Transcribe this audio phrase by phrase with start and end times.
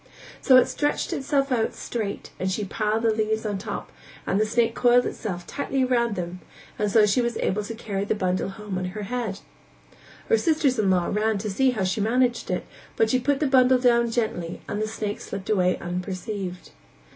[0.41, 3.89] So it stretched itself out straight and she piled the leaves on the top of
[3.89, 3.93] it
[4.31, 6.39] and the snake coiled itself tightly round them
[6.79, 9.41] and so she was able to carry the bundle home on her head.
[10.27, 13.45] Her sisters in law ran to see how she managed it, but she put the
[13.45, 16.71] bundle down gently and the snake slipped away unperceived.